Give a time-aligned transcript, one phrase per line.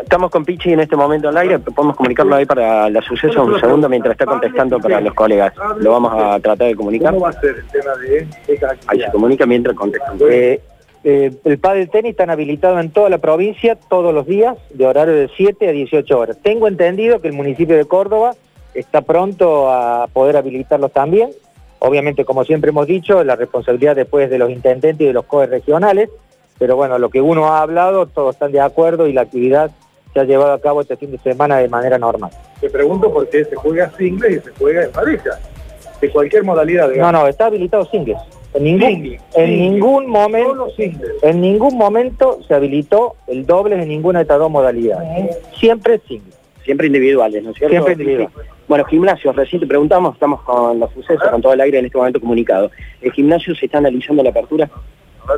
[0.00, 3.60] Estamos con Pichi en este momento al aire, podemos comunicarlo ahí para la suceso un
[3.60, 5.52] segundo mientras está contestando para los colegas.
[5.78, 7.12] Lo vamos a tratar de comunicar.
[7.12, 10.12] ¿Cómo va a ser el tema de esta Ahí se comunica mientras contesta.
[10.28, 10.60] Eh,
[11.04, 15.14] eh, el pádel tenis están habilitados en toda la provincia todos los días de horario
[15.14, 16.38] de 7 a 18 horas.
[16.42, 18.34] Tengo entendido que el municipio de Córdoba
[18.74, 21.30] está pronto a poder habilitarlos también.
[21.80, 25.46] Obviamente, como siempre hemos dicho, la responsabilidad después de los intendentes y de los COE
[25.46, 26.08] regionales,
[26.58, 29.72] pero bueno, lo que uno ha hablado, todos están de acuerdo y la actividad
[30.12, 32.30] se ha llevado a cabo este fin de semana de manera normal.
[32.60, 35.38] Te pregunto por qué se juega singles y se juega en pareja,
[36.00, 36.86] de cualquier modalidad.
[36.86, 37.12] No, digamos.
[37.12, 38.18] no, está habilitado singles.
[38.54, 41.12] En ningún, Singles, en ningún momento, Solo singles.
[41.22, 45.38] en ningún momento se habilitó el doble en ninguna de estas dos modalidades.
[45.58, 46.36] Siempre singles.
[46.62, 47.72] Siempre individuales, ¿no es cierto?
[47.72, 48.28] Siempre individual.
[48.68, 51.96] Bueno, gimnasios, recién te preguntamos, estamos con los sucesos, con todo el aire en este
[51.98, 52.70] momento comunicado.
[53.00, 54.70] ¿El gimnasio se está analizando la apertura?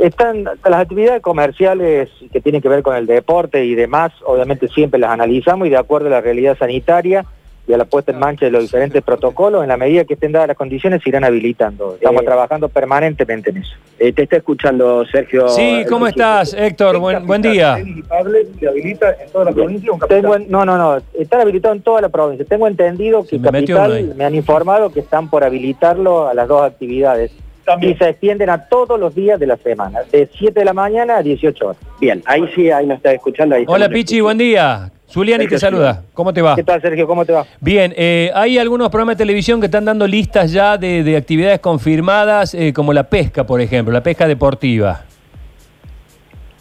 [0.00, 4.98] Están las actividades comerciales que tienen que ver con el deporte y demás, obviamente siempre
[5.00, 7.24] las analizamos y de acuerdo a la realidad sanitaria
[7.66, 10.32] y a la puesta en mancha de los diferentes protocolos, en la medida que estén
[10.32, 11.94] dadas las condiciones, se irán habilitando.
[11.94, 13.76] Estamos Eh, trabajando permanentemente en eso.
[14.00, 15.48] Eh, te está escuchando Sergio.
[15.48, 16.98] Sí, ¿cómo estás, Héctor?
[16.98, 17.76] Buen, buen día.
[17.76, 19.92] Tenis y pádel se habilita en toda la provincia.
[19.92, 20.42] Un Tengo capital.
[20.42, 22.44] en- no, no, no, están habilitados en toda la provincia.
[22.48, 26.62] Tengo entendido que me Capital me han informado que están por habilitarlo a las dos
[26.62, 27.30] actividades.
[27.64, 27.92] También.
[27.92, 31.18] Y se extienden a todos los días de la semana, de 7 de la mañana
[31.18, 31.80] a 18 horas.
[32.00, 33.54] Bien, ahí sí, ahí nos está escuchando.
[33.54, 34.90] Ahí Hola Pichi, buen día.
[35.08, 36.02] Zuliani te saluda.
[36.14, 36.56] ¿Cómo te va?
[36.56, 37.06] ¿Qué tal, Sergio?
[37.06, 37.44] ¿Cómo te va?
[37.60, 41.60] Bien, eh, hay algunos programas de televisión que están dando listas ya de, de actividades
[41.60, 45.02] confirmadas, eh, como la pesca, por ejemplo, la pesca deportiva.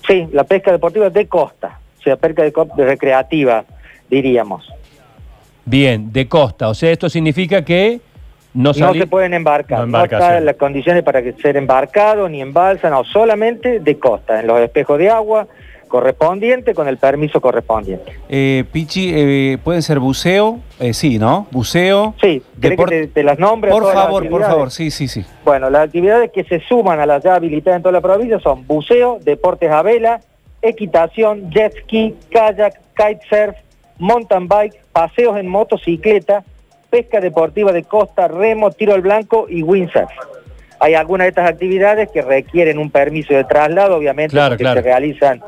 [0.05, 3.63] Sí, la pesca deportiva de costa, o sea, pesca de recreativa,
[4.09, 4.67] diríamos.
[5.63, 6.67] Bien, de costa.
[6.69, 8.01] O sea, esto significa que
[8.53, 12.53] no, se pueden embarcar, No no, están las condiciones para que ser embarcado ni en
[12.53, 15.47] balsa, no, solamente de costa, en los espejos de agua
[15.87, 18.13] correspondiente con el permiso correspondiente.
[18.29, 21.47] Eh, Pichi, eh, puede ser buceo, eh, sí, ¿no?
[21.51, 22.15] Buceo.
[22.21, 23.71] Sí, ¿querés Deport- que te, te las nombre?
[23.71, 25.25] a Por favor, por favor, sí, sí, sí.
[25.43, 28.65] Bueno, las actividades que se suman a las ya habilitadas en toda la provincia son
[28.65, 30.21] buceo, deportes a vela,
[30.61, 33.57] equitación, jet ski, kayak, kitesurf,
[33.99, 36.43] mountain bike, paseos en motocicleta,
[36.91, 40.11] pesca deportiva de costa, remo, tiro al blanco y windsurf.
[40.79, 44.81] Hay algunas de estas actividades que requieren un permiso de traslado, obviamente, Claro, claro.
[44.81, 45.41] se realizan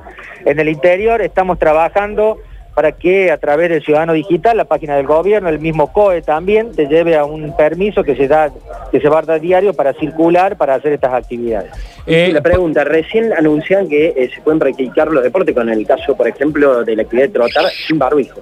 [0.45, 1.21] en el interior.
[1.21, 2.37] Estamos trabajando
[2.75, 6.71] para que a través del Ciudadano Digital, la página del gobierno, el mismo COE también,
[6.71, 8.51] te lleve a un permiso que se da
[8.91, 11.71] que se va a dar diario para circular, para hacer estas actividades.
[12.05, 16.15] Eh, la pregunta, recién anuncian que eh, se pueden practicar los deportes con el caso,
[16.15, 18.41] por ejemplo, de la actividad de trotar sin barbijo.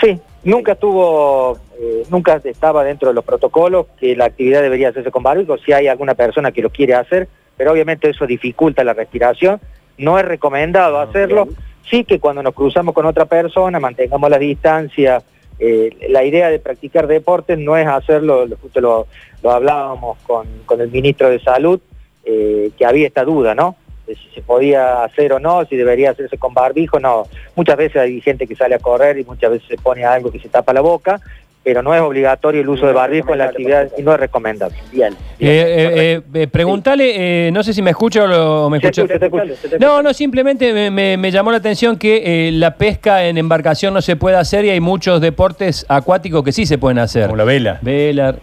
[0.00, 5.10] Sí, nunca estuvo, eh, nunca estaba dentro de los protocolos que la actividad debería hacerse
[5.10, 8.92] con barbijo, si hay alguna persona que lo quiere hacer, pero obviamente eso dificulta la
[8.94, 9.60] respiración,
[9.98, 11.48] no es recomendado hacerlo,
[11.88, 15.22] sí que cuando nos cruzamos con otra persona mantengamos la distancia,
[15.58, 19.06] eh, la idea de practicar deportes no es hacerlo, lo- justo lo,
[19.42, 21.80] lo hablábamos con, con el ministro de Salud,
[22.24, 23.76] eh, que había esta duda, ¿no?
[24.06, 27.26] De si se podía hacer o no, si debería hacerse con barbijo, no.
[27.54, 30.40] Muchas veces hay gente que sale a correr y muchas veces se pone algo que
[30.40, 31.20] se tapa la boca,
[31.64, 34.76] pero no es obligatorio el uso de barbijo en la actividad y no es recomendable.
[34.92, 35.14] Bien.
[35.40, 38.88] eh, eh, eh, eh, preguntale, eh, no sé si me escucha o, lo- me Se
[38.88, 39.18] escucha.
[39.18, 43.24] se se No, no, simplemente me, me- me llamó la atención que eh, la pesca
[43.24, 46.98] en embarcación no se puede hacer y hay muchos deportes acuáticos que sí se pueden
[46.98, 47.24] hacer.
[47.24, 47.78] Como la vela.
[47.80, 48.36] Vela.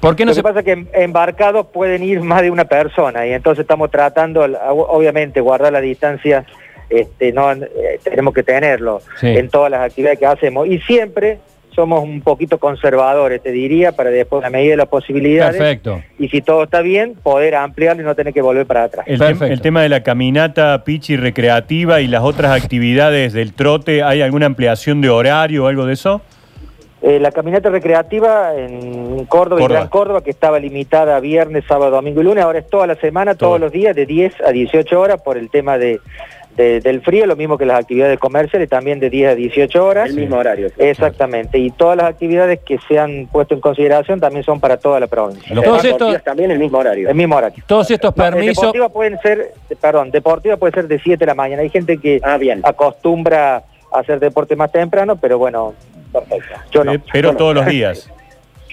[0.00, 2.50] ¿Por qué no Lo se que pasa es que en- embarcados pueden ir más de
[2.50, 6.44] una persona y entonces estamos tratando, obviamente, guardar la distancia,
[6.90, 7.66] este, no, eh,
[8.02, 9.28] tenemos que tenerlo Sí.
[9.28, 11.38] en todas las actividades que hacemos y siempre
[11.74, 16.02] somos un poquito conservadores, te diría, para después, a medida de las posibilidades, Perfecto.
[16.18, 19.06] y si todo está bien, poder ampliarlo y no tener que volver para atrás.
[19.08, 19.44] El, Perfecto.
[19.46, 24.22] tem- el tema de la caminata pichi recreativa y las otras actividades del trote, ¿hay
[24.22, 26.20] alguna ampliación de horario o algo de eso?
[27.02, 29.68] Eh, la caminata recreativa en Córdoba, y Córdoba.
[29.68, 32.94] Gran Córdoba, que estaba limitada a viernes, sábado, domingo y lunes, ahora es toda la
[32.94, 33.50] semana, Todo.
[33.50, 36.00] todos los días, de 10 a 18 horas por el tema de,
[36.56, 40.08] de- del frío, lo mismo que las actividades comerciales, también de 10 a 18 horas.
[40.10, 40.68] El mismo horario.
[40.78, 45.00] Exactamente, y todas las actividades que se han puesto en consideración también son para toda
[45.00, 45.54] la provincia.
[45.54, 47.08] Los Todos estos- También el mismo horario.
[47.08, 47.62] El mismo horario.
[47.66, 48.56] Todos estos No, permisos.
[48.62, 51.62] deportiva pueden ser, perdón, deportiva puede ser de 7 de la mañana.
[51.62, 52.60] Hay gente que Ah, bien.
[52.62, 53.56] acostumbra
[53.92, 55.74] a hacer deporte más temprano, pero bueno,
[56.12, 56.54] perfecto.
[56.70, 56.92] Yo no.
[56.94, 57.38] Eh, Pero Yo no.
[57.38, 58.10] todos los días.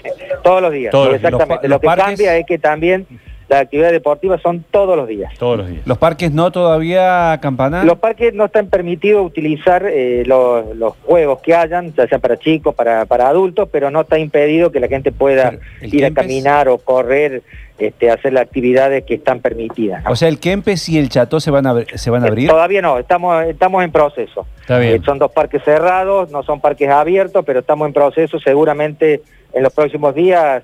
[0.43, 1.67] Todos los días, Todos sí, los- exactamente.
[1.67, 3.05] los Lo que parques- cambia es que también
[3.51, 5.33] las actividades deportivas son todos los días.
[5.37, 5.81] Todos los días.
[5.85, 7.83] Los parques no todavía, Campana.
[7.83, 12.37] Los parques no están permitidos utilizar eh, los, los juegos que hayan, ya sea para
[12.37, 16.05] chicos, para, para adultos, pero no está impedido que la gente pueda Pero, ¿el ir
[16.05, 17.43] a caminar o correr,
[17.77, 20.01] este, hacer las actividades que están permitidas.
[20.05, 20.11] ¿no?
[20.11, 22.47] O sea, el Kempes y el Chateau se van a, se van a Eh, abrir.
[22.49, 24.47] Todavía no, estamos, estamos en proceso.
[24.61, 24.95] Está bien.
[24.95, 28.39] Eh, son dos parques cerrados, no son parques abiertos, pero estamos en proceso.
[28.39, 30.63] Seguramente en los próximos días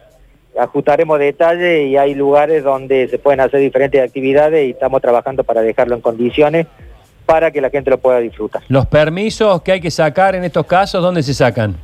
[0.60, 5.62] ajustaremos detalles y hay lugares donde se pueden hacer diferentes actividades y estamos trabajando para
[5.62, 6.68] dejarlo en condiciones
[7.26, 8.62] para que la gente lo pueda disfrutar.
[8.70, 11.76] Los permisos que hay que sacar en estos casos, ¿dónde se sacan?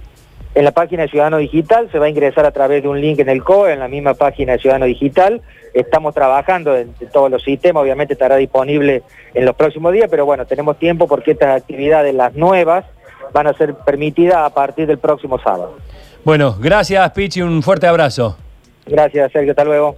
[0.56, 3.20] En la página de Ciudadano Digital se va a ingresar a través de un link
[3.20, 5.42] en el COE, en la misma página de Ciudadano Digital.
[5.74, 9.04] Estamos trabajando en, en todos los sistemas, obviamente estará disponible
[9.34, 12.86] en los próximos días, pero bueno, tenemos tiempo porque estas actividades, las nuevas,
[13.34, 15.76] van a ser permitidas a partir del próximo sábado.
[16.24, 18.38] Bueno, gracias Pichi, un fuerte abrazo.
[18.86, 19.98] Gracias, Sergio, hasta luego.